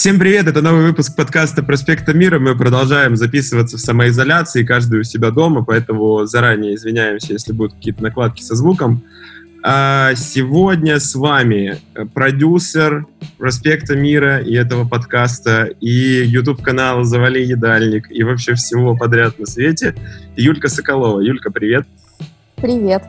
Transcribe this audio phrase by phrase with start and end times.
[0.00, 2.38] Всем привет, это новый выпуск подкаста «Проспекта мира».
[2.38, 8.02] Мы продолжаем записываться в самоизоляции, каждый у себя дома, поэтому заранее извиняемся, если будут какие-то
[8.02, 9.02] накладки со звуком.
[9.62, 11.76] А сегодня с вами
[12.14, 13.04] продюсер
[13.36, 19.94] «Проспекта мира» и этого подкаста, и YouTube-канала «Завали едальник», и вообще всего подряд на свете,
[20.34, 21.20] Юлька Соколова.
[21.20, 21.86] Юлька, привет.
[22.56, 23.02] Привет.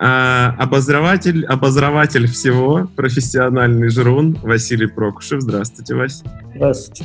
[0.00, 5.40] А, обозреватель, обозреватель всего, профессиональный жрун Василий Прокушев.
[5.40, 6.22] Здравствуйте, Вась.
[6.54, 7.04] Здравствуйте.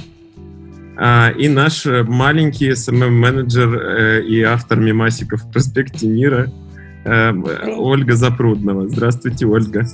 [0.95, 6.51] А, и наш маленький SMM-менеджер э, и автор мемасиков в проспекте мира
[7.03, 7.33] э,
[7.77, 8.87] Ольга Запрудная.
[8.87, 9.85] Здравствуйте, Ольга.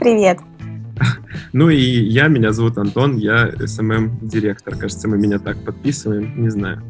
[0.00, 0.38] Привет.
[1.54, 4.74] Ну и я, меня зовут Антон, я SMM-директор.
[4.74, 6.82] Кажется, мы меня так подписываем, не знаю.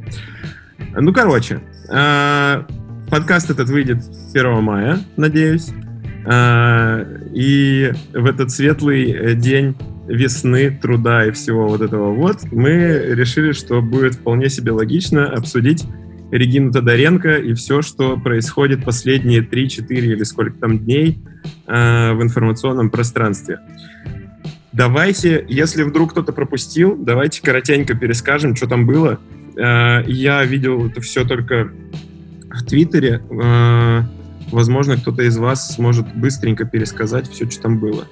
[0.94, 2.64] Ну, короче, а,
[3.12, 3.98] Подкаст этот выйдет
[4.32, 5.68] 1 мая, надеюсь.
[6.24, 9.76] А, и в этот светлый э, день
[10.08, 12.70] весны, труда и всего вот этого вот, мы
[13.10, 15.84] решили, что будет вполне себе логично обсудить
[16.30, 21.22] Регину Тодоренко и все, что происходит последние 3-4 или сколько там дней
[21.66, 23.60] э, в информационном пространстве.
[24.72, 29.20] Давайте, если вдруг кто-то пропустил, давайте коротенько перескажем, что там было.
[29.54, 31.72] Э, я видел это все только
[32.54, 33.22] в Твиттере.
[33.30, 34.02] Э,
[34.50, 38.04] возможно, кто-то из вас сможет быстренько пересказать все, что там было.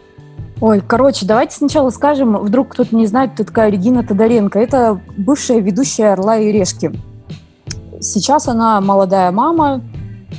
[0.60, 4.58] Ой, короче, давайте сначала скажем, вдруг кто-то не знает, кто такая Регина Тодоренко.
[4.58, 6.92] Это бывшая ведущая «Орла и решки».
[8.00, 9.82] Сейчас она молодая мама,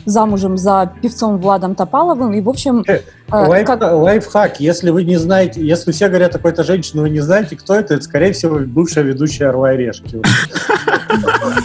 [0.05, 2.33] замужем за певцом Владом Топаловым.
[2.33, 2.83] И, в общем...
[2.87, 3.81] Э, лайф, как...
[3.81, 4.59] Лайфхак.
[4.59, 7.95] Если вы не знаете, если все говорят о какой-то женщине, вы не знаете, кто это,
[7.95, 10.21] это, скорее всего, бывшая ведущая «Орла и решки».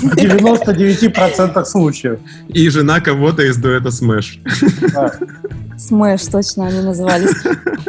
[0.02, 2.18] В 99% случаев.
[2.48, 4.40] И жена кого-то из дуэта Smash.
[5.78, 7.34] Smash, точно они назывались.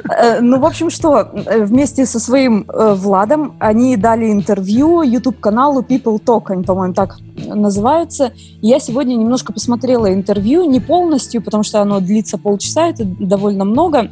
[0.10, 6.20] Э, ну, в общем, что, э, вместе со своим Владом они дали интервью YouTube-каналу People
[6.24, 8.32] Talk, они, по-моему, так называются.
[8.62, 14.10] Я сегодня немножко посмотрела интервью, не полностью, потому что оно длится полчаса, это довольно много.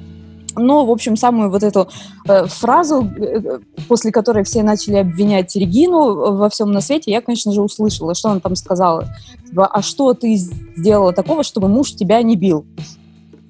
[0.57, 1.89] Но, в общем, самую вот эту
[2.27, 7.51] э, фразу, э, после которой все начали обвинять Регину во всем на свете, я, конечно
[7.51, 9.07] же, услышала, что она там сказала.
[9.49, 12.65] Типа, а что ты сделала такого, чтобы муж тебя не бил?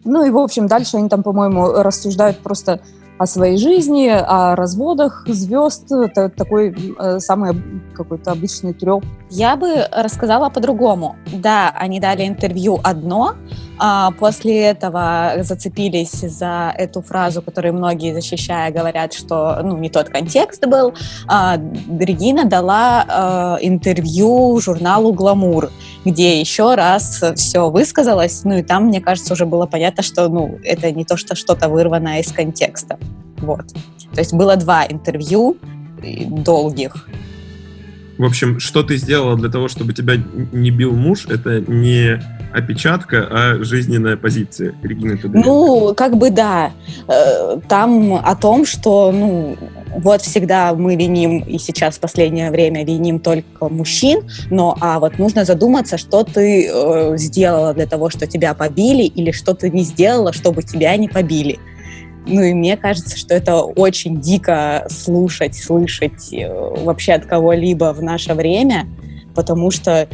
[0.06, 2.80] Ну и, в общем, дальше они там, по-моему, рассуждают просто
[3.18, 5.88] о своей жизни, о разводах звезд.
[6.36, 7.62] Такой э, самый
[7.94, 9.04] какой-то обычный треп.
[9.30, 11.16] Я бы рассказала по-другому.
[11.34, 13.36] Да, они дали интервью одно,
[13.80, 20.10] а после этого зацепились за эту фразу, которую многие, защищая, говорят, что ну, не тот
[20.10, 20.94] контекст был.
[21.28, 21.58] А,
[22.00, 25.72] Регина дала а, интервью журналу «Гламур»,
[26.06, 30.60] где еще раз все высказалось, ну и там, мне кажется, уже было понятно, что ну,
[30.64, 33.00] это не то, что что-то вырванное из контекста.
[33.38, 33.66] Вот.
[34.14, 35.58] То есть было два интервью
[36.28, 37.08] долгих.
[38.18, 40.16] В общем, что ты сделала для того, чтобы тебя
[40.52, 42.22] не бил муж, это не
[42.54, 45.48] опечатка, а жизненная позиция Регины Тодоренко.
[45.50, 46.72] Ну, как бы да.
[47.08, 49.58] Э, там о том, что, ну,
[49.98, 55.20] вот всегда мы леним, и сейчас в последнее время леним только мужчин, но а вот
[55.20, 59.84] нужно задуматься, что ты э, сделала для того, что тебя побили, или что ты не
[59.84, 61.60] сделала, чтобы тебя не побили.
[62.28, 66.48] Ну и мне кажется, что это очень дико слушать, слышать э,
[66.84, 68.88] вообще от кого-либо в наше время,
[69.36, 70.08] потому что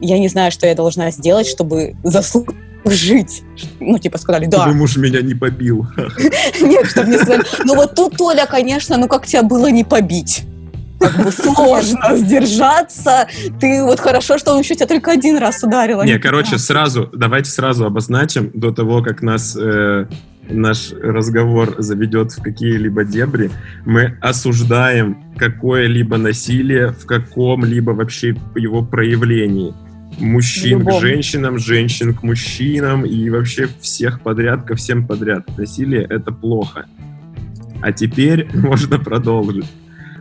[0.00, 3.42] я не знаю, что я должна сделать, чтобы заслужить.
[3.78, 4.62] Ну, типа, сказали, да.
[4.62, 5.86] Чтобы муж меня не побил.
[6.60, 10.44] Нет, чтобы не сказали, ну вот тут, Толя, конечно, ну как тебя было не побить?
[11.00, 13.26] как бы сложно сдержаться.
[13.58, 16.00] Ты вот хорошо, что он еще тебя только один раз ударил.
[16.00, 20.06] А не, короче, сразу, давайте сразу обозначим до того, как нас э,
[20.50, 23.50] наш разговор заведет в какие-либо дебри,
[23.84, 29.74] мы осуждаем какое-либо насилие в каком-либо вообще его проявлении.
[30.18, 30.98] Мужчин Любовь.
[30.98, 35.44] к женщинам, женщин к мужчинам и вообще всех подряд ко всем подряд.
[35.56, 36.86] Насилие— это плохо.
[37.80, 39.66] А теперь можно продолжить.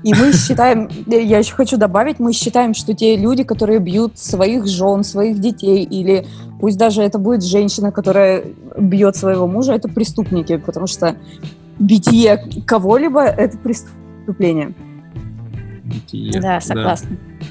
[0.03, 4.65] И мы считаем, я еще хочу добавить, мы считаем, что те люди, которые бьют своих
[4.65, 6.25] жен, своих детей, или
[6.59, 8.43] пусть даже это будет женщина, которая
[8.77, 11.15] бьет своего мужа, это преступники, потому что
[11.79, 14.73] битье кого-либо— это преступление.
[15.83, 16.39] Битие.
[16.39, 17.09] Да, согласна.
[17.11, 17.45] Да.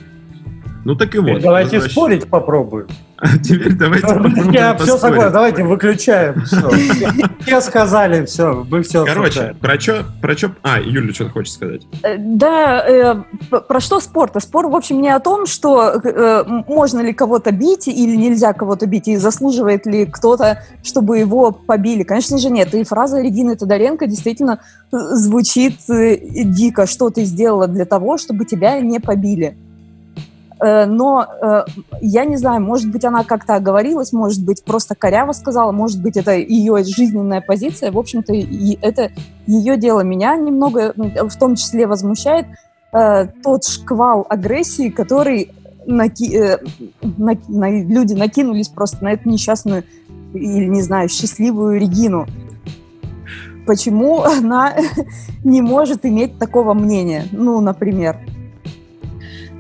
[0.85, 1.41] Ну так и вот.
[1.41, 2.87] Давайте спорить попробуем.
[3.21, 6.45] А теперь давайте попробуем Я все согласен, давайте выключаем.
[6.45, 7.61] Все.
[7.61, 10.53] Сказали, все, мы все Короче, про чё, про чё...
[10.63, 11.83] А, Юля, что ты хочешь сказать?
[12.05, 13.17] Э, Да, э,
[13.61, 14.31] про что спор?
[14.31, 14.41] -то?
[14.41, 18.87] Спор, в общем, не о том, что э, можно ли кого-то бить или нельзя кого-то
[18.87, 22.05] бить, и заслуживает ли кто-то, чтобы его побили.
[22.05, 22.73] Конечно же, нет.
[22.75, 24.61] И фраза Регины Тодоренко действительно
[24.93, 26.87] звучит э, дико.
[26.87, 29.57] Что ты сделала для того, чтобы тебя не побили?
[30.61, 31.65] Э, Но э,
[32.01, 36.17] я не знаю, может быть, она как-то оговорилась, может быть, просто коряво сказала, может быть,
[36.17, 37.93] это ее жизненная позиция.
[37.93, 39.11] В общем-то, и это
[39.47, 40.01] ее дело.
[40.01, 42.47] Меня немного, ну, в том числе, возмущает
[42.93, 45.53] э, тот шквал агрессии, который
[45.87, 46.59] наки-
[47.03, 49.85] на- на- люди накинулись просто на эту несчастную
[50.35, 52.27] или, не знаю, счастливую Регину.
[53.67, 54.75] Почему она
[55.45, 57.25] не может иметь такого мнения?
[57.31, 58.19] Ну, например.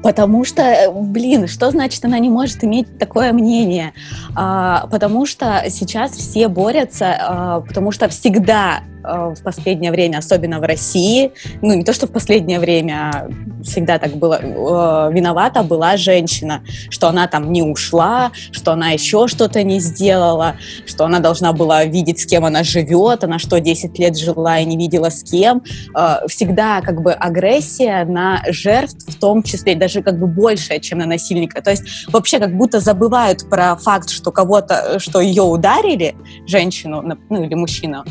[0.02, 3.92] Потому что, э, блин, что значит она не может иметь такое мнение?
[4.34, 10.62] А, потому что сейчас все борются, а, потому что всегда в последнее время, особенно в
[10.62, 11.32] России,
[11.62, 13.28] ну не то, что в последнее время, а
[13.62, 19.28] всегда так было, э, виновата была женщина, что она там не ушла, что она еще
[19.28, 20.56] что-то не сделала,
[20.86, 24.64] что она должна была видеть, с кем она живет, она что, 10 лет жила и
[24.64, 25.62] не видела с кем.
[25.96, 30.98] Э, Всегда как бы агрессия на жертв в том числе, даже как бы большая, чем
[30.98, 31.62] на насильника.
[31.62, 36.14] То есть вообще как будто забывают про факт, что кого-то, что ее ударили,
[36.46, 38.04] женщину, ну или мужчину,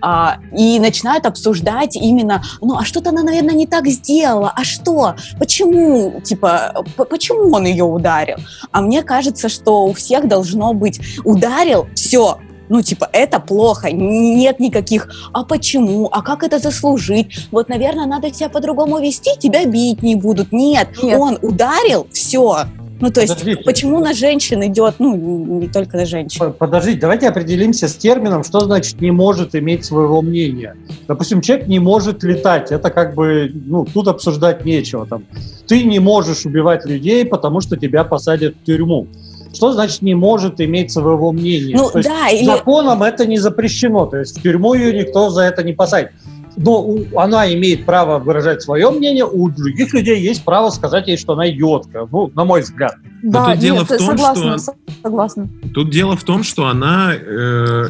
[0.00, 5.14] а, и начинают обсуждать именно, ну, а что-то она, наверное, не так сделала, а что,
[5.38, 8.36] почему, типа, почему он ее ударил?
[8.72, 14.60] А мне кажется, что у всех должно быть ударил, все, ну, типа, это плохо, нет
[14.60, 17.48] никаких, а почему, а как это заслужить?
[17.50, 20.52] Вот, наверное, надо себя по-другому вести, тебя бить не будут.
[20.52, 21.18] Нет, Нет.
[21.18, 22.64] он ударил, все.
[23.00, 23.62] Ну, то есть, Подождите.
[23.64, 25.16] почему на женщин идет, ну,
[25.60, 26.52] не только на женщин.
[26.52, 30.76] Подождите, давайте определимся с термином, что значит не может иметь своего мнения.
[31.06, 35.06] Допустим, человек не может летать, это как бы, ну, тут обсуждать нечего.
[35.06, 35.24] Там,
[35.66, 39.06] ты не можешь убивать людей, потому что тебя посадят в тюрьму.
[39.52, 41.76] Что значит не может иметь своего мнения?
[41.76, 42.44] Ну, То есть да, или...
[42.44, 46.10] законом это не запрещено, то есть в тюрьму ее никто за это не посадит.
[46.56, 51.16] Но у- она имеет право выражать свое мнение, у других людей есть право сказать ей,
[51.16, 52.08] что она идиотка.
[52.10, 52.94] Ну, на мой взгляд.
[53.22, 55.48] Да, тут дело в том, согласна, что- согласна.
[55.74, 57.88] Тут дело в том, что она э,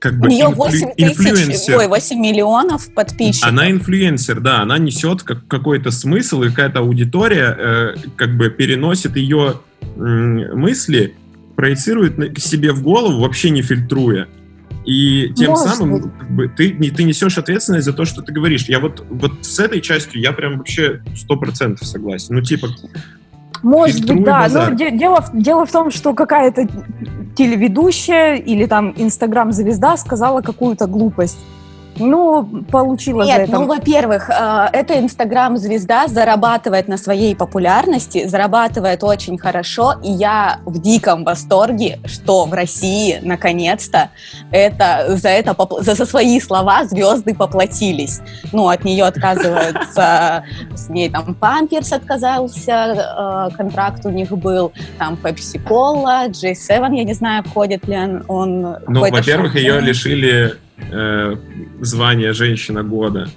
[0.00, 1.78] как У бы нее инфлю- 8 тысяч, инфлюенсер.
[1.78, 3.48] ой, 8 миллионов подписчиков.
[3.48, 9.16] Она инфлюенсер, да, она несет как, какой-то смысл, и какая-то аудитория э, как бы переносит
[9.16, 9.54] ее
[9.96, 11.14] м, мысли,
[11.54, 14.26] проецирует на- к себе в голову, вообще не фильтруя.
[14.86, 16.12] И тем Может самым быть.
[16.18, 18.66] как бы, ты, не- ты несешь ответственность за то, что ты говоришь.
[18.68, 22.36] Я вот, вот с этой частью я прям вообще сто процентов согласен.
[22.36, 22.68] Ну, типа,
[23.64, 24.42] Может быть, да.
[24.42, 24.70] базар.
[24.70, 26.68] Но де- дело, дело в том, что какая-то
[27.34, 31.38] телеведущая или там инстаграм-звезда сказала какую-то глупость.
[31.98, 33.52] Ну, получила за Нет, это.
[33.52, 40.80] ну, во-первых, э, эта инстаграм-звезда зарабатывает на своей популярности, зарабатывает очень хорошо, и я в
[40.80, 44.10] диком восторге, что в России, наконец-то,
[44.50, 48.20] это, за, это, за, за свои слова звезды поплатились.
[48.52, 50.44] Ну, от нее отказываются,
[50.74, 57.04] с ней там Памперс отказался, э, контракт у них был, там Pepsi Cola, J7, я
[57.04, 57.96] не знаю, входит ли
[58.28, 58.76] он.
[58.86, 61.36] ну, во-первых, ее лишили э,
[61.80, 63.28] звания женщина года.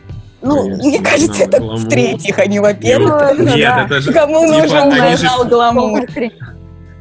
[0.41, 1.79] Ну, Конечно, мне кажется, это гламур.
[1.85, 3.33] в-третьих, а не во-первых.
[3.37, 3.85] Ну, Нет, да.
[3.85, 4.13] это же...
[4.13, 6.01] Кому Типа, нужен же- журнал «Гламур»?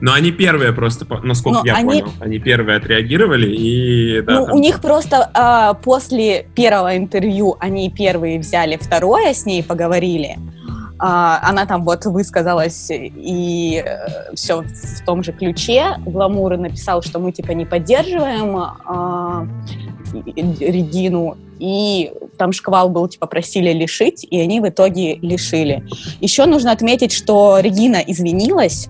[0.00, 4.46] Но они первые просто, насколько Но я они- понял, они первые отреагировали, и да, Ну,
[4.46, 10.36] там- у них просто а, после первого интервью они первые взяли второе, с ней поговорили.
[11.00, 13.84] А, она там вот высказалась и
[14.34, 15.96] все в том же ключе.
[16.06, 19.46] Гламур написал, что мы типа не поддерживаем а,
[20.12, 21.36] Регину.
[21.58, 25.84] И там шквал был, типа, просили лишить, и они в итоге лишили.
[26.20, 28.88] Еще нужно отметить, что Регина извинилась,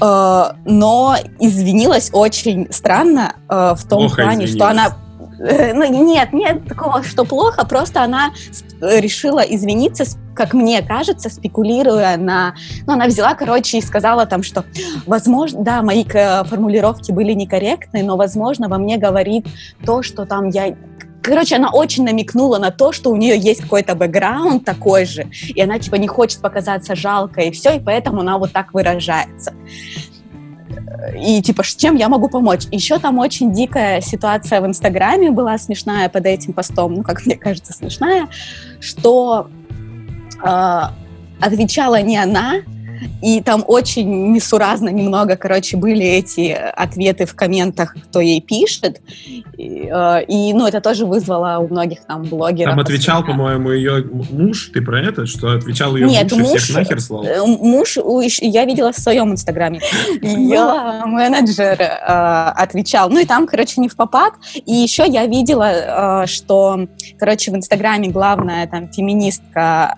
[0.00, 4.54] э, но извинилась очень странно э, в том Плохо плане, извинилась.
[4.54, 4.96] что она...
[5.38, 8.32] э, Ну, нет, нет такого, что плохо, просто она
[8.80, 12.54] э, решила извиниться, как мне кажется, спекулируя на...
[12.86, 14.64] Ну, она взяла, короче, и сказала там, что,
[15.06, 19.46] возможно, да, мои формулировки были некорректны, но, возможно, во мне говорит
[19.84, 20.76] то, что там я...
[21.22, 25.60] Короче, она очень намекнула на то, что у нее есть какой-то бэкграунд такой же, и
[25.60, 29.52] она, типа, не хочет показаться жалкой, и все, и поэтому она вот так выражается.
[31.16, 32.66] И, типа, чем я могу помочь?
[32.70, 37.36] Еще там очень дикая ситуация в Инстаграме была смешная под этим постом, ну, как мне
[37.36, 38.28] кажется, смешная,
[38.80, 39.48] что
[40.44, 40.80] э,
[41.40, 42.56] отвечала не она,
[43.22, 49.00] И там очень несуразно немного, короче, были эти ответы в комментах, кто ей пишет.
[49.56, 52.72] И, э, и ну, это тоже вызвало у многих там блогеров.
[52.72, 56.58] Там отвечал, по-моему, ее муж, ты про это, что отвечал ее Нет, муж, муж и
[56.58, 57.24] всех нахер слал?
[57.24, 57.96] э, Муж,
[58.40, 59.80] я видела в своем инстаграме.
[60.22, 63.10] Ее менеджер э, отвечал.
[63.10, 64.34] Ну и там, короче, не в попад.
[64.54, 66.86] И еще я видела, э, что,
[67.18, 69.94] короче, в инстаграме главная там феминистка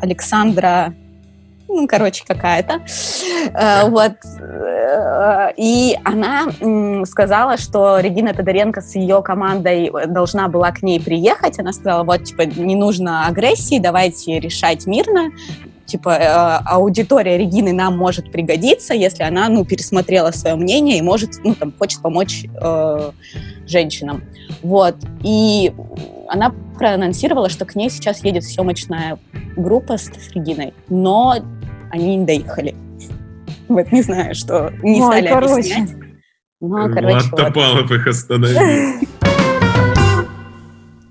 [0.00, 0.94] Александра
[1.72, 2.80] ну, короче, какая-то.
[3.54, 4.12] Э, Вот.
[4.40, 6.46] Э, И она
[7.06, 11.58] сказала, что Регина Тодоренко с ее командой должна была к ней приехать.
[11.58, 15.30] Она сказала, вот, типа, не нужно агрессии, давайте решать мирно.
[15.86, 21.30] Типа, э, аудитория Регины нам может пригодиться, если она, ну, пересмотрела свое мнение и может,
[21.44, 22.44] ну, там, хочет помочь
[23.66, 24.22] женщинам.
[24.62, 24.96] Вот.
[25.22, 25.72] И
[26.28, 29.18] она проанонсировала, что к ней сейчас едет съемочная
[29.56, 31.36] группа с Региной, но
[31.92, 32.74] они не доехали.
[33.68, 35.52] Вот, не знаю, что не Ой, стали короче.
[35.52, 35.90] объяснять.
[36.60, 37.40] Ну, Влад короче, вот.
[37.40, 38.60] Топалов их остановил.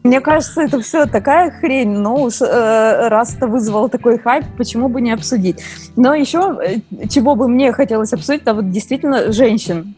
[0.03, 4.89] Мне кажется, это все такая хрень, но уж э, раз это вызвало такой хайп, почему
[4.89, 5.61] бы не обсудить?
[5.95, 9.95] Но еще, э, чего бы мне хотелось обсудить, это вот действительно женщин,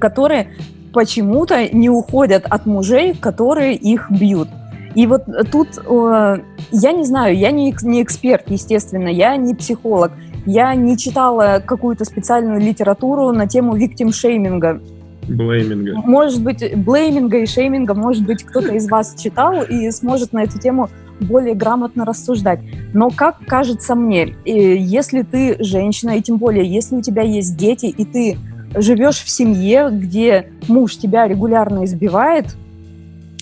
[0.00, 0.48] которые
[0.94, 4.48] почему-то не уходят от мужей, которые их бьют.
[4.94, 6.38] И вот тут, э,
[6.70, 10.12] я не знаю, я не, не эксперт, естественно, я не психолог,
[10.46, 14.80] я не читала какую-то специальную литературу на тему виктим-шейминга.
[15.28, 15.96] Блейминга.
[16.04, 20.58] Может быть, блейминга и шейминга, может быть, кто-то из вас читал и сможет на эту
[20.58, 22.60] тему более грамотно рассуждать.
[22.92, 27.56] Но как кажется мне, э, если ты женщина, и тем более, если у тебя есть
[27.56, 28.36] дети, и ты
[28.76, 32.56] живешь в семье, где муж тебя регулярно избивает,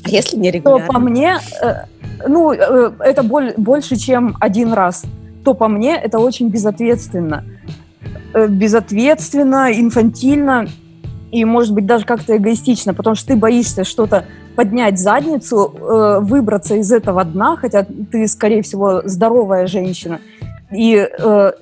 [0.06, 0.86] если не то регулярно?
[0.86, 1.74] по мне, э,
[2.26, 5.04] ну, э, это боль- больше, чем один раз,
[5.44, 7.44] то по мне это очень безответственно.
[8.34, 10.66] Э, Безответственно, инфантильно
[11.30, 15.74] и, может быть, даже как-то эгоистично, потому что ты боишься что-то поднять задницу,
[16.20, 20.20] выбраться из этого дна, хотя ты, скорее всего, здоровая женщина,
[20.70, 21.08] и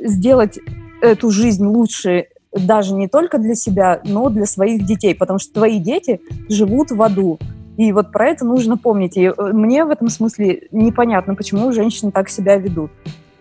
[0.00, 0.58] сделать
[1.00, 5.78] эту жизнь лучше даже не только для себя, но для своих детей, потому что твои
[5.78, 7.38] дети живут в аду.
[7.80, 9.16] И вот про это нужно помнить.
[9.16, 12.90] И э, мне в этом смысле непонятно, почему женщины так себя ведут.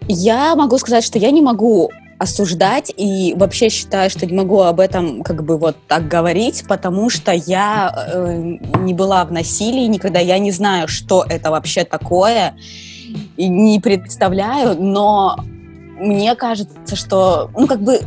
[0.08, 4.79] Я могу сказать, что я не могу осуждать и вообще считаю, что не могу об
[4.79, 10.19] этом как бы вот так говорить, потому что я э, не была в насилии никогда,
[10.19, 12.55] я не знаю, что это вообще такое,
[13.36, 15.36] и не представляю, но
[16.00, 18.00] мне кажется, что, ну, как бы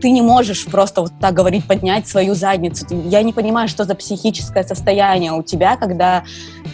[0.00, 2.86] ты не можешь просто вот так говорить, поднять свою задницу.
[2.90, 6.24] Я не понимаю, что за психическое состояние у тебя, когда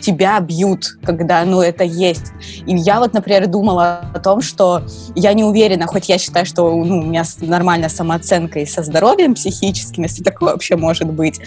[0.01, 2.33] тебя бьют, когда, ну, это есть.
[2.67, 4.83] И я вот, например, думала о том, что
[5.15, 9.35] я не уверена, хоть я считаю, что ну, у меня нормальная самооценка и со здоровьем
[9.35, 11.41] психическим, если такое вообще может быть,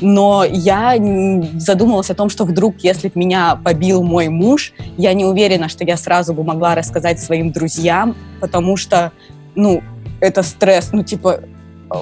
[0.00, 0.94] но я
[1.58, 5.96] задумалась о том, что вдруг, если меня побил мой муж, я не уверена, что я
[5.96, 9.12] сразу бы могла рассказать своим друзьям, потому что,
[9.54, 9.82] ну,
[10.20, 11.40] это стресс, ну, типа,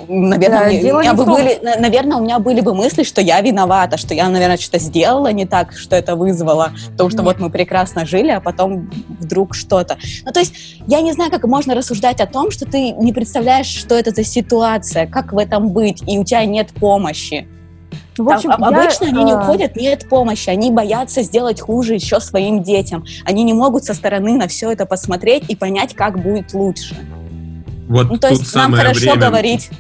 [0.08, 3.04] наверное, Да, мне- у меня бы том- были, на- наверное, у меня были бы мысли,
[3.04, 7.18] что я виновата, что я, наверное, что-то сделала не так, что это вызвало, потому что
[7.22, 7.26] Нет.
[7.26, 9.96] вот мы прекрасно жили, а потом вдруг что-то.
[10.24, 10.54] Ну, то есть
[10.88, 14.24] я не знаю, как можно рассуждать о том, что ты не представляешь, что это за
[14.24, 17.46] ситуация, как в этом быть, и у тебя нет помощи.
[18.18, 21.60] В Там общем, об- я, обычно они не э, уходят, нет помощи, они боятся сделать
[21.60, 23.04] хуже еще своим детям.
[23.26, 26.96] Они не могут со стороны на все это посмотреть и понять, как будет лучше.
[27.86, 29.70] Вот Ну, то тут есть нам самое хорошо время, говорить.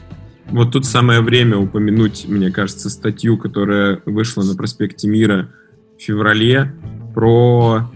[0.50, 5.50] Вот тут самое время упомянуть, мне кажется, статью, которая вышла на проспекте Мира
[5.98, 6.72] в феврале
[7.14, 7.90] про,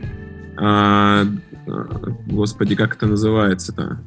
[0.58, 1.24] а,
[1.66, 4.00] а, господи, как это называется-то?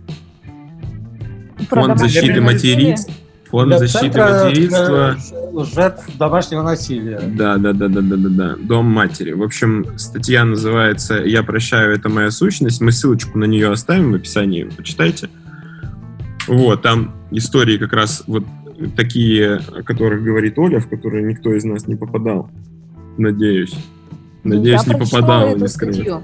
[1.69, 2.41] Фонд защиты насилие.
[2.41, 3.13] материнства.
[3.49, 5.15] Фонд Для защиты Центра, материнства.
[5.15, 7.19] э, жертв домашнего насилия.
[7.21, 8.55] Да, да, да, да, да, да, да.
[8.57, 9.31] Дом матери.
[9.31, 12.81] В общем, статья называется «Я прощаю, это моя сущность».
[12.81, 15.29] Мы ссылочку на нее оставим в описании, почитайте.
[16.47, 18.43] Вот, там истории как раз вот
[18.95, 22.49] такие, о которых говорит Оля, в которые никто из нас не попадал.
[23.17, 23.75] Надеюсь.
[24.43, 26.21] Надеюсь, Я не попадал, эту не статью.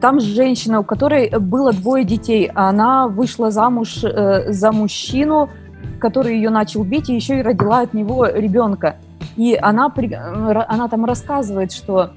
[0.00, 5.48] Там женщина, у которой было двое детей, а она вышла замуж э, за мужчину,
[5.98, 8.96] который ее начал бить, и еще и родила от него ребенка.
[9.36, 10.14] И она, э,
[10.68, 12.12] она там рассказывает, что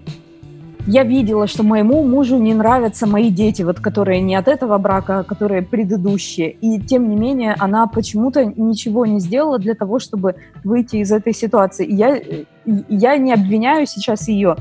[0.88, 5.19] я видела, что моему мужу не нравятся мои дети, вот которые не от этого брака,
[5.19, 6.51] а которые предыдущие.
[6.51, 11.33] И тем не менее она почему-то ничего не сделала для того, чтобы выйти из этой
[11.33, 11.86] ситуации.
[11.86, 12.43] И я, э,
[12.88, 14.55] я не обвиняю сейчас ее.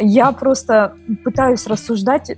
[0.00, 2.36] Я просто пытаюсь рассуждать,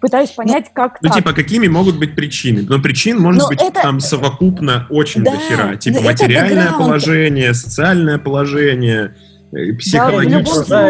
[0.00, 1.18] пытаюсь понять, как Ну, так.
[1.18, 2.62] типа, какими могут быть причины?
[2.68, 5.76] Но причин может Но быть это- там совокупно очень Да, дохера.
[5.76, 9.14] Типа, это материальное положение, социальное положение,
[9.52, 10.88] э, Да,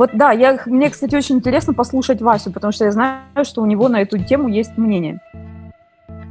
[0.00, 3.66] Вот да, я, мне, кстати, очень интересно послушать Васю, потому что я знаю, что у
[3.66, 5.20] него на эту тему есть мнение.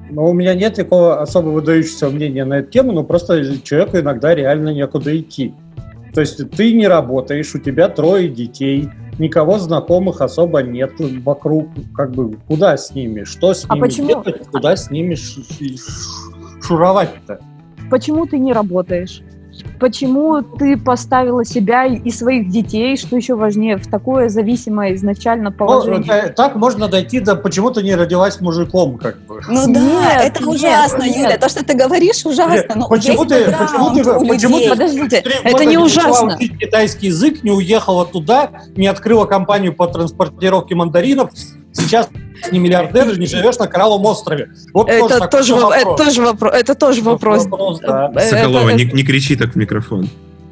[0.10, 4.34] Но у меня нет такого особо выдающегося мнения на эту тему, но просто человеку иногда
[4.34, 5.54] реально некуда идти.
[6.16, 12.10] То есть ты не работаешь, у тебя трое детей, никого знакомых особо нет вокруг, как
[12.10, 14.08] бы куда с ними, что с А ними почему?
[14.08, 15.16] делать, куда с ними
[16.64, 17.40] шуровать-то.
[17.92, 19.22] Почему ты не работаешь?
[19.80, 25.56] Почему ты поставила себя и своих детей, что еще важнее, в такое зависимое изначально Ну,
[25.56, 26.12] положение?
[26.12, 29.42] э, так можно дойти до почему ты не родилась мужиком, как бы.
[29.48, 31.18] Ну да, Нет, это нет, ужасно, нет.
[31.18, 31.38] Юля.
[31.38, 32.76] То, что ты говоришь, ужасно.
[32.76, 36.36] Но Почему есть ты- почему ты- почему ты- Подождите, это не ужасно.
[36.36, 41.32] учить китайский язык, не уехала туда, не открыла компанию по транспортировке мандаринов.
[41.80, 42.10] Сейчас
[42.52, 44.50] не миллиардер, не живешь на Коралловом острове.
[44.74, 46.08] Вот Это такой тоже, во- это вопрос.
[46.08, 46.54] тоже вопрос.
[46.56, 47.46] Это тоже вопрос.
[47.46, 48.12] Вопрос, да.
[48.16, 50.10] Э, Соколова, это- не, не кричи так в микрофон.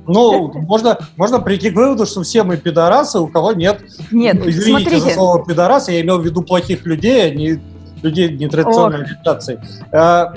[0.10, 3.82] Ну, можно, можно прийти к выводу, что все мы пидорасы, у кого нет.
[4.12, 5.14] Нет, Извините за смотрите.
[5.16, 7.60] слово пидорас, я имел в виду плохих людей, а не
[8.04, 9.60] людей нетрадиционной ориентации.
[9.92, 10.28] Э,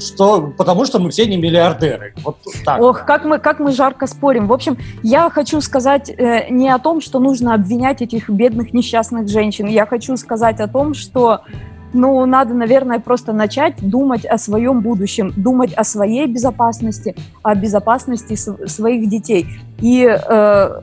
[0.00, 2.14] Что, потому что мы все не миллиардеры.
[2.22, 2.80] Вот так.
[2.80, 4.46] Ох, как мы, как мы жарко спорим.
[4.46, 9.28] В общем, я хочу сказать э, не о том, что нужно обвинять этих бедных несчастных
[9.28, 9.66] женщин.
[9.66, 11.40] Я хочу сказать о том, что
[11.92, 18.34] ну, надо, наверное, просто начать думать о своем будущем, думать о своей безопасности, о безопасности
[18.34, 19.46] св- своих детей.
[19.78, 20.80] И э,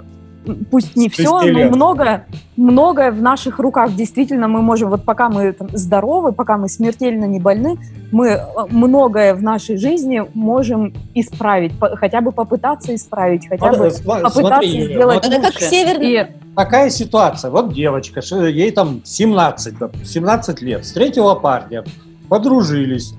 [0.69, 2.25] пусть не все, но многое,
[2.57, 3.95] многое в наших руках.
[3.95, 7.77] Действительно, мы можем, вот пока мы там, здоровы, пока мы смертельно не больны,
[8.11, 13.77] мы э, многое в нашей жизни можем исправить, по- хотя бы попытаться исправить, хотя Вот,
[13.79, 17.51] бы э, сма- попытаться смотри, сделать вот Это как Северном И такая ситуация.
[17.51, 21.83] Вот девочка, ей там 17, да, 17 лет, встретила парня,
[22.29, 23.13] подружились,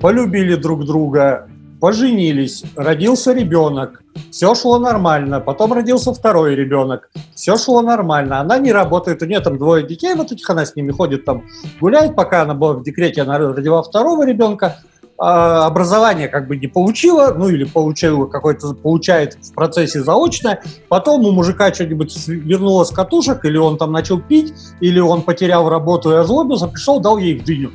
[0.00, 1.48] полюбили друг друга,
[1.82, 8.70] поженились, родился ребенок, все шло нормально, потом родился второй ребенок, все шло нормально, она не
[8.70, 11.42] работает, у нее там двое детей, вот этих она с ними ходит там
[11.80, 14.78] гуляет, пока она была в декрете, она родила второго ребенка,
[15.18, 21.26] а, образование как бы не получила, ну или получила какой-то, получает в процессе заочное, потом
[21.26, 26.12] у мужика что-нибудь вернуло с катушек, или он там начал пить, или он потерял работу
[26.12, 27.72] и озлобился, пришел, дал ей в дыню.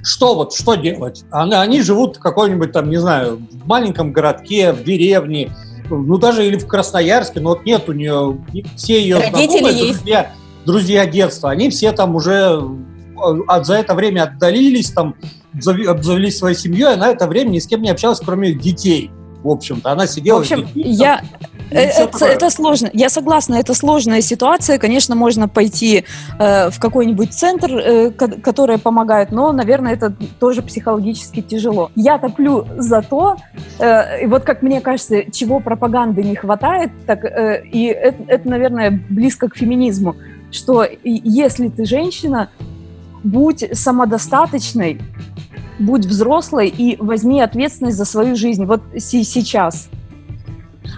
[0.00, 1.24] А, Что вот, что делать?
[1.30, 5.52] Они, они живут в какой-нибудь там, не знаю, в маленьком городке, в деревне,
[5.88, 8.38] ну даже или в Красноярске, но вот нет у нее,
[8.76, 9.98] все ее Родители знакомые, есть.
[9.98, 10.32] друзья,
[10.64, 12.62] друзья детства, они все там уже
[13.48, 15.16] а, за это время отдалились, там
[15.52, 19.10] обзавелись своей семьей, она это время ни с кем не общалась, кроме детей.
[19.42, 20.38] В общем-то, она В сидела...
[20.42, 21.22] с общем, там, я,
[21.70, 22.90] и э, это, это сложно.
[22.92, 24.78] Я согласна, это сложная ситуация.
[24.78, 26.04] Конечно, можно пойти
[26.38, 31.90] э, в какой-нибудь центр, э, ко- который помогает, но, наверное, это тоже психологически тяжело.
[31.96, 33.36] Я топлю за то,
[33.78, 38.48] э, и вот как мне кажется, чего пропаганды не хватает, так э, и это, это,
[38.48, 40.16] наверное, близко к феминизму,
[40.50, 42.50] что и- если ты женщина,
[43.24, 45.00] будь самодостаточной,
[45.80, 48.64] будь взрослой и возьми ответственность за свою жизнь.
[48.64, 49.88] Вот сейчас.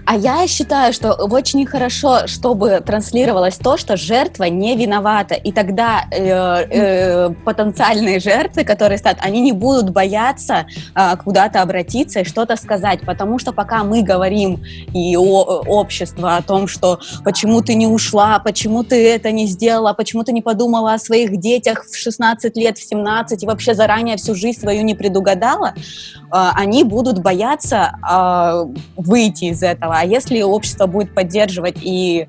[0.05, 5.35] А я считаю, что очень хорошо, чтобы транслировалось то, что жертва не виновата.
[5.35, 12.19] И тогда э, э, потенциальные жертвы, которые стат, они не будут бояться э, куда-то обратиться
[12.19, 13.01] и что-то сказать.
[13.05, 14.61] Потому что пока мы говорим
[14.93, 19.93] и о, общество о том, что почему ты не ушла, почему ты это не сделала,
[19.93, 24.17] почему ты не подумала о своих детях в 16 лет, в 17 и вообще заранее
[24.17, 28.65] всю жизнь свою не предугадала, э, они будут бояться э,
[28.97, 29.92] выйти из этого.
[29.93, 32.27] А если общество будет поддерживать и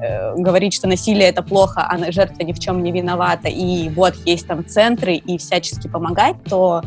[0.00, 4.14] э, говорить, что насилие это плохо, а жертва ни в чем не виновата, и вот
[4.24, 6.82] есть там центры и всячески помогать, то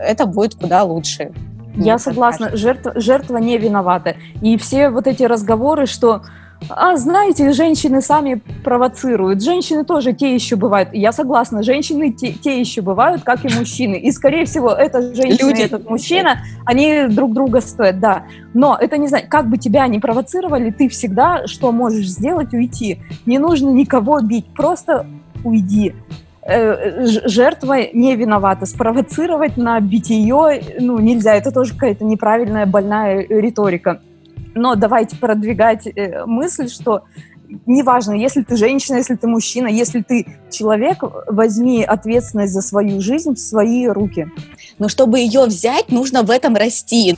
[0.00, 1.32] это будет куда лучше.
[1.76, 2.66] Я согласна, кажется.
[2.66, 4.16] жертва, жертва не виновата.
[4.42, 6.22] И все вот эти разговоры, что,
[6.70, 9.42] а, знаете, женщины сами провоцируют.
[9.42, 10.90] Женщины тоже те еще бывают.
[10.92, 13.96] Я согласна, женщины те, те еще бывают, как и мужчины.
[13.96, 15.60] И, скорее всего, эта женщина Люди.
[15.60, 18.24] и этот мужчина, они друг друга стоят, да.
[18.54, 22.52] Но это не знаю, как бы тебя ни провоцировали, ты всегда что можешь сделать?
[22.52, 23.00] Уйти.
[23.24, 25.06] Не нужно никого бить, просто
[25.44, 25.94] уйди
[26.42, 28.66] э, жертва не виновата.
[28.66, 31.34] Спровоцировать на битие ну, нельзя.
[31.34, 34.00] Это тоже какая-то неправильная, больная риторика.
[34.54, 37.04] Но давайте продвигать э, мысль, что
[37.66, 43.34] неважно, если ты женщина, если ты мужчина, если ты человек, возьми ответственность за свою жизнь
[43.34, 44.28] в свои руки.
[44.78, 47.16] Но чтобы ее взять, нужно в этом расти.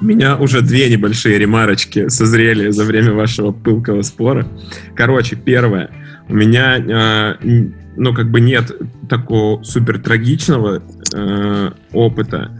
[0.00, 4.48] У меня уже две небольшие ремарочки созрели за время вашего пылкого спора.
[4.94, 5.90] Короче, первое.
[6.28, 7.34] У меня, э,
[7.96, 8.72] ну, как бы нет
[9.10, 10.82] такого супер трагичного
[11.14, 12.50] э, опыта,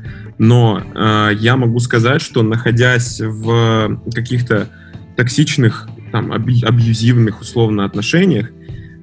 [0.41, 4.71] но э, я могу сказать, что находясь в каких-то
[5.15, 8.51] токсичных, там, аб- абьюзивных, условно, отношениях,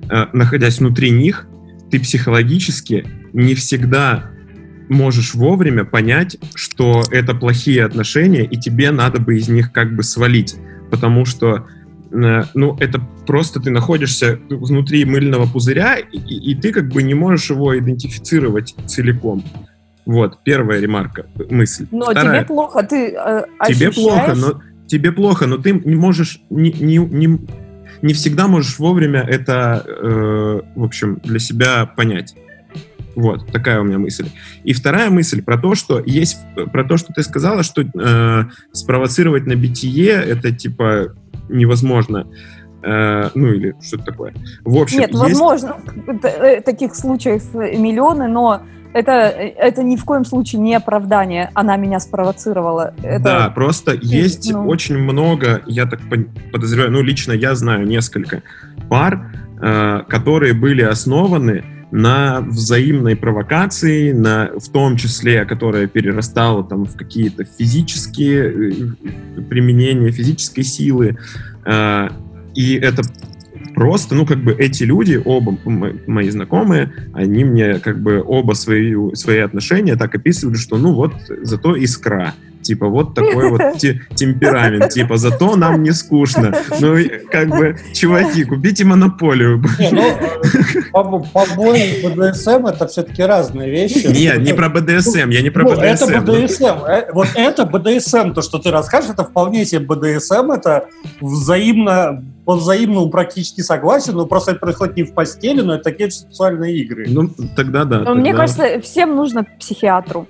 [0.09, 1.45] э, находясь внутри них,
[1.91, 4.31] ты психологически не всегда
[4.89, 10.01] можешь вовремя понять, что это плохие отношения, и тебе надо бы из них как бы
[10.01, 10.55] свалить.
[10.89, 11.67] Потому что,
[12.13, 17.13] э, ну, это просто ты находишься внутри мыльного пузыря, и, и ты как бы не
[17.13, 19.43] можешь его идентифицировать целиком.
[20.07, 21.85] Вот, первая ремарка, мысль.
[21.91, 22.39] Но Вторая.
[22.39, 26.71] тебе плохо, ты э, Тебе ощущаешь- плохо, но тебе плохо, но ты не можешь не,
[26.71, 27.39] не, не,
[28.01, 32.35] не всегда можешь вовремя это, э, в общем, для себя понять.
[33.15, 34.29] Вот, такая у меня мысль.
[34.63, 36.37] И вторая мысль про то, что есть,
[36.71, 41.15] про то, что ты сказала, что э, спровоцировать на битие это типа
[41.49, 42.27] невозможно.
[42.81, 44.33] Э, ну или что-то такое.
[44.63, 45.77] В общем, Нет, есть- возможно,
[46.23, 48.61] э, таких случаев э, миллионы, но
[48.97, 51.51] это, это ни в коем случае не оправдание.
[51.53, 52.93] Она меня спровоцировала.
[53.03, 54.67] Это, Да, просто есть ну.
[54.67, 55.99] очень много, я так
[56.51, 58.41] подозреваю, ну, лично я знаю несколько
[58.89, 59.31] пар,
[59.61, 66.97] э, которые были основаны на взаимной провокации, на, в том числе, которая перерастала там в
[66.97, 71.17] какие-то физические э, применения физической силы.
[71.65, 72.09] Э,
[72.55, 73.03] и это
[73.77, 75.55] просто, ну, как бы эти люди, оба
[76.07, 81.13] мои знакомые, они мне как бы оба свои, свои отношения так описывали, что, ну, вот,
[81.43, 82.33] зато искра.
[82.67, 84.89] Типа, вот такой вот те- темперамент.
[84.89, 86.53] Типа, зато нам не скучно.
[86.81, 86.97] Ну,
[87.31, 89.63] как бы, чуваки, купите монополию.
[89.79, 94.07] Не, ну, э, по- побои и БДСМ это все-таки разные вещи.
[94.07, 96.25] Нет, не про БДСМ, я не про Ну, это БДСМ.
[96.25, 96.85] БДСМ.
[96.85, 100.87] Э, Вот это БДСМ, то, что ты расскажешь, это вполне себе БДСМ, это
[101.21, 106.11] взаимно, по взаимному практически согласен, но просто это происходит не в постели, но это такие
[106.11, 107.05] сексуальные игры.
[107.07, 107.99] Ну, тогда да.
[107.99, 110.27] Но мне тогда- кажется, всем нужно к психиатру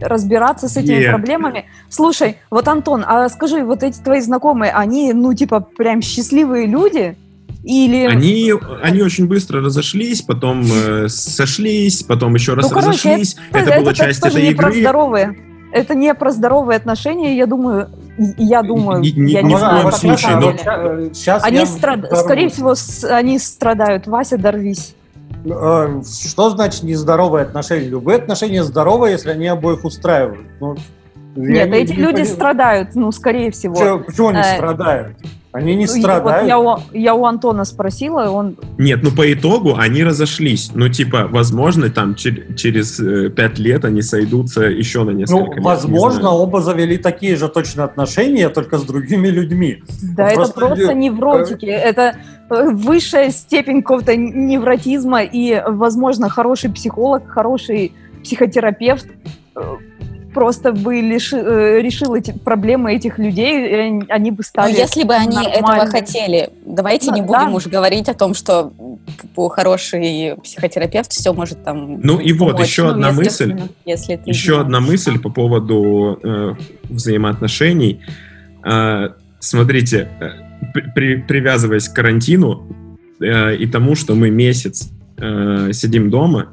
[0.00, 1.10] разбираться с этими Нет.
[1.10, 1.64] проблемами.
[1.88, 7.16] Слушай, вот Антон, а скажи, вот эти твои знакомые, они, ну, типа, прям счастливые люди?
[7.64, 8.06] Или...
[8.06, 13.36] Они, они очень быстро разошлись, потом э, сошлись, потом еще раз Ну, короче, разошлись.
[13.52, 14.80] Это, была так часть тоже этой не про игры.
[14.80, 15.38] здоровые.
[15.72, 17.90] Это не про здоровые отношения, я думаю,
[18.38, 20.52] я думаю, Ни- ни- я ни не в знаю, коем как случае, но-.
[21.12, 24.06] Сейчас Они я страд- скорее всего, с- они страдают.
[24.06, 24.94] Вася, дорвись.
[25.44, 27.88] Э, Что значит нездоровые отношения?
[27.88, 30.46] Любые отношения здоровые, если они обоих устраивают.
[30.60, 30.76] Ну,
[31.36, 33.76] я Нет, не- эти не люди пони- страдают, ну, скорее всего.
[33.76, 35.16] Чё- Почему они Э, страдают?
[35.50, 36.42] Они не Ну, и страдают.
[36.42, 38.56] Вот я, у, я у Антона спросила, и он...
[38.76, 40.70] Нет, ну по итогу они разошлись.
[40.74, 45.52] Ну, типа, возможно, там чер- через э, пять лет они сойдутся еще на несколько Ну,
[45.54, 45.64] лет.
[45.64, 49.82] возможно, оба завели такие же точно отношения, только с другими людьми.
[50.02, 51.66] Да, Ну, это просто просто, люди- невротики.
[51.66, 52.14] Это э,
[52.48, 59.06] высшая степень какого-то невротизма, и, возможно, хороший психолог, хороший психотерапевт
[59.56, 59.60] э,
[60.34, 64.72] просто бы лиши- э, решил эти проблемы этих людей, они- бы Но стали...
[64.72, 65.90] Ну, если бы они этого нормальными.
[65.90, 67.26] хотели, давайте Ну, не да.
[67.26, 68.72] будем уж говорить о том, что
[69.34, 72.66] п- хороший психотерапевт все может там Ну и вот, помочь.
[72.68, 73.58] еще Ну, одна мысль.
[73.84, 74.64] Если ты Еще знаешь.
[74.66, 78.00] одна мысль по поводу э, взаимоотношений.
[78.64, 79.08] Э,
[79.40, 80.28] смотрите, э,
[80.72, 82.66] при- при- привязываясь к карантину
[83.20, 86.52] э, и тому, что мы месяц э, сидим дома,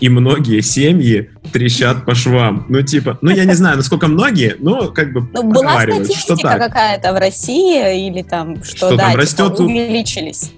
[0.00, 2.66] и многие семьи трещат по швам.
[2.68, 7.12] Ну, типа, ну, я не знаю, насколько многие, но как бы Ну, была статистика какая-то
[7.12, 10.52] в России или там, что, Что да, там типа, растет у- увеличились.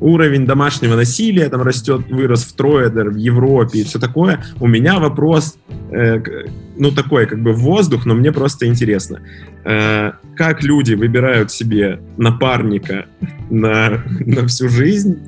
[0.00, 4.44] Уровень домашнего насилия там растет, вырос втрое даже в Европе и все такое.
[4.60, 5.56] У меня вопрос,
[5.90, 6.22] э,
[6.76, 9.20] ну такой как бы в воздух, но мне просто интересно,
[9.64, 13.06] Э, как люди выбирают себе напарника
[13.48, 15.18] на, на всю жизнь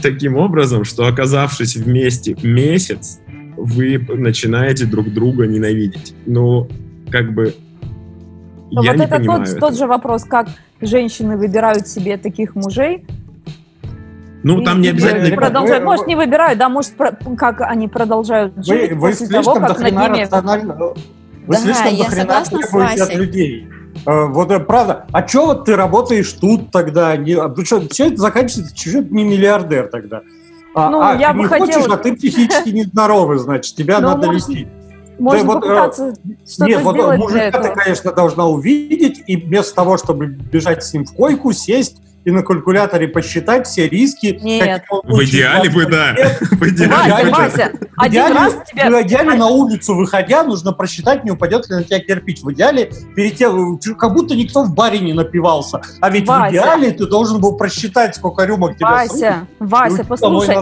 [0.00, 3.20] таким образом, что оказавшись вместе месяц,
[3.56, 6.14] вы начинаете друг друга ненавидеть.
[6.24, 6.68] Ну,
[7.10, 7.54] как бы
[8.70, 9.40] я вот не это понимаю.
[9.40, 9.60] тот, этого.
[9.68, 10.48] тот же вопрос, как
[10.80, 13.04] женщины выбирают себе таких мужей.
[14.46, 15.34] Ну, там не обязательно...
[15.34, 15.82] Продолжают.
[15.82, 19.42] вы- Может, не выбирают, да, может, про- как они продолжают Вы, жить вы после того,
[19.42, 20.22] слишком как над ними...
[20.22, 20.74] рационально...
[20.74, 20.94] Вы
[21.48, 23.16] Да, слишком я согласна с требуете от Васей.
[23.16, 23.68] людей.
[24.06, 25.06] Э, Вот э, правда.
[25.10, 27.16] А что вот ты работаешь тут тогда?
[27.16, 30.22] Не, а, что, все это заканчивается, чего ты не миллиардер тогда?
[30.76, 33.98] А, Ну, а, я ты бы не хотела- хочешь, а ты психически нездоровый, значит, тебя
[34.00, 34.68] Ну, надо может, лечить.
[35.18, 36.14] Можно Да, вот, э, попытаться
[36.46, 37.64] что-то Нет, вот сделать для мужика этого.
[37.64, 42.30] ты, конечно, должна увидеть, и вместо того, чтобы бежать с ним в койку, сесть и
[42.32, 44.38] на калькуляторе посчитать все риски.
[44.42, 44.82] Нет.
[45.04, 46.12] В идеале бы, да.
[46.40, 51.76] В идеале Вася, один раз в идеале на улицу выходя нужно просчитать, не упадет ли
[51.76, 52.42] на тебя кирпич.
[52.42, 55.80] В идеале перед тем, как будто никто в баре не напивался.
[56.00, 60.56] А ведь в идеале ты должен был просчитать, сколько рюмок тебе Вася, Вася, послушай,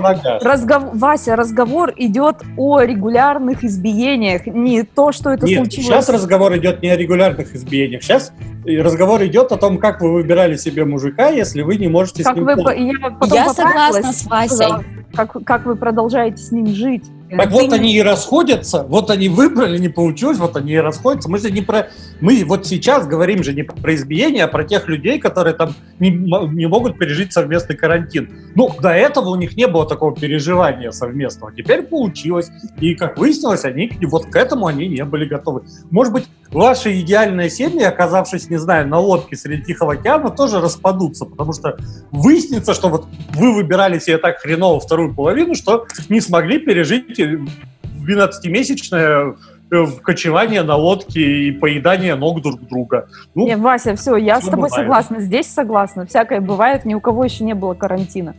[0.92, 5.72] Вася, разговор идет о регулярных избиениях, не то, что это случилось.
[5.72, 8.02] сейчас разговор идет не о регулярных избиениях.
[8.02, 8.32] Сейчас
[8.66, 12.36] разговор идет о том, как вы выбирали себе мужика, если вы не можете с Как
[12.36, 12.44] ним...
[12.44, 14.72] вы, я Я согласна с Васей.
[15.14, 17.04] Как, как вы продолжаете с ним жить?
[17.30, 21.30] Так Ты вот они и расходятся, вот они выбрали, не получилось, вот они и расходятся.
[21.30, 21.88] Мы же не про...
[22.20, 26.10] Мы вот сейчас говорим же не про избиение, а про тех людей, которые там не,
[26.10, 28.30] не могут пережить совместный карантин.
[28.54, 31.52] Ну, до этого у них не было такого переживания совместного.
[31.52, 32.50] Теперь получилось.
[32.78, 35.62] И, как выяснилось, они вот к этому они не были готовы.
[35.90, 41.24] Может быть, ваши идеальные семьи, оказавшись, не знаю, на лодке среди Тихого океана, тоже распадутся,
[41.24, 41.78] потому что
[42.10, 47.13] выяснится, что вот вы выбирали себе так хреново вторую половину, что не смогли пережить э,
[47.22, 49.36] 12-месячное
[49.70, 53.08] э, кочевание на лодке и поедание ног друг друга.
[53.34, 54.84] Ну, Не, Вася, все, я с всё тобой бывает.
[54.84, 55.20] согласна.
[55.20, 56.06] Здесь согласна.
[56.06, 58.34] Всякое бывает, ни у кого еще не было карантина.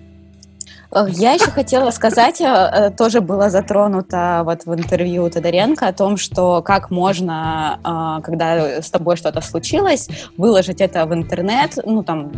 [0.91, 6.17] Э, Я еще хотела сказать, э, тоже было затронуто вот в интервью Тодоренко о том,
[6.17, 7.79] что как можно,
[8.23, 10.07] когда с тобой что-то случилось,
[10.37, 12.31] выложить это в интернет, ну там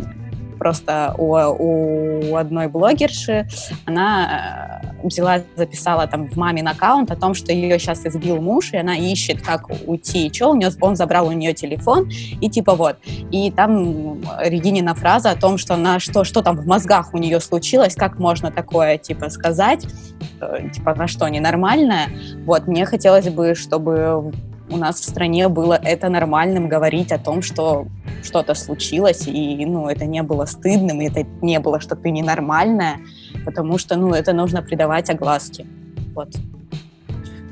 [0.58, 3.48] просто у, у одной блогерши,
[3.86, 8.72] она э, взяла, записала там в мамин аккаунт о том, что ее сейчас избил муж,
[8.72, 12.48] и она ищет, как уйти, и что, у нее, он забрал у нее телефон, и
[12.48, 12.96] типа вот.
[13.30, 17.40] И там Регинина фраза о том, что на что, что там в мозгах у нее
[17.40, 19.86] случилось, как можно такое типа сказать,
[20.40, 22.08] э, типа на что ненормальное.
[22.44, 24.32] Вот, мне хотелось бы, чтобы
[24.70, 27.86] у нас в стране было это нормальным говорить о том, что
[28.22, 32.98] что-то случилось, и, ну, это не было стыдным, и это не было, что ты ненормальная,
[33.44, 35.66] потому что, ну, это нужно придавать огласке.
[36.14, 36.34] Вот.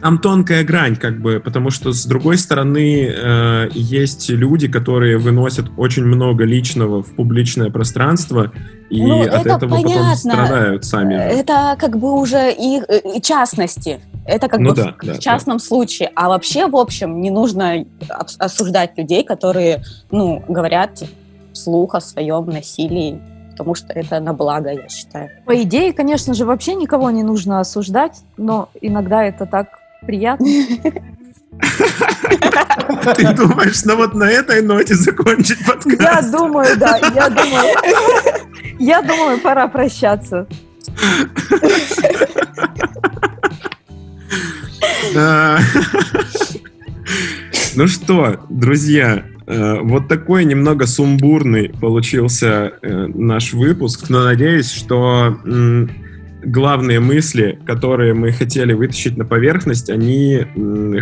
[0.01, 5.71] Там тонкая грань, как бы, потому что с другой стороны э, есть люди, которые выносят
[5.79, 8.53] очень много личного в публичное пространство
[8.91, 10.17] и Ну, от это этого потом понятно.
[10.17, 11.15] страдают сами.
[11.15, 12.83] Это как бы уже и,
[13.17, 14.01] и частности.
[14.27, 16.11] Это как Ну бы да, в, да, в частном случае.
[16.15, 21.03] А вообще, в общем, не нужно ос- осуждать людей, которые, ну, говорят
[21.53, 23.21] вслух о своем насилии,
[23.53, 25.31] потому что это на благо, я считаю.
[25.47, 29.69] По идее, конечно же, вообще никого не нужно осуждать, но иногда это так
[30.03, 30.47] приятно.
[33.17, 36.31] Ты думаешь, ну вот на этой ноте закончить Я подкаст?
[36.33, 37.75] думаю, да, я думаю.
[38.79, 40.47] Я думаю, пора прощаться.
[45.17, 45.59] А,
[47.77, 55.39] Ну что, друзья, э, вот такой немного сумбурный получился э, наш выпуск, но надеюсь, что
[56.43, 60.47] главные мысли, которые мы хотели вытащить на поверхность, они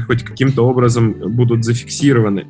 [0.07, 2.47] хоть каким-то образом будут зафиксированы.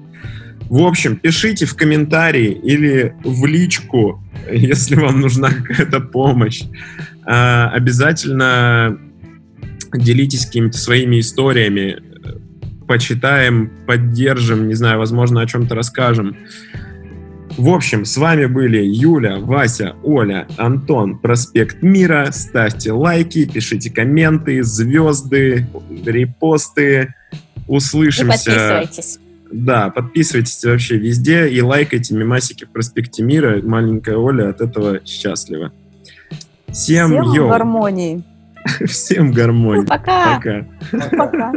[0.71, 6.63] В общем, пишите в комментарии или в личку, если вам нужна какая-то помощь.
[7.27, 8.99] А, Обязательно
[9.99, 12.03] делитесь какими-то своими историями,
[12.87, 16.37] почитаем, поддержим, не знаю, возможно, о чем-то расскажем.
[17.57, 22.31] В общем, с вами были Юля, Вася, Оля, Антон, Проспект Мира.
[22.33, 25.67] Ставьте лайки, пишите комменты, звезды,
[26.05, 27.15] репосты.
[27.33, 28.45] И Услышимся.
[28.45, 29.19] подписывайтесь.
[29.53, 33.61] Да, подписывайтесь вообще везде и лайкайте мемасики в Проспекте Мира.
[33.63, 35.71] Маленькая Оля от этого счастлива.
[36.73, 38.25] Всем, Всем йоу, в гармонии.
[38.87, 39.87] Всем гармонии.
[39.87, 40.37] Пока!
[40.37, 40.65] Пока.
[41.17, 41.53] Пока.